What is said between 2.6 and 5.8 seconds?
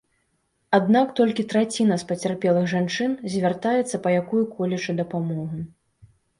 жанчын звяртаецца па якую-колечы дапамогу.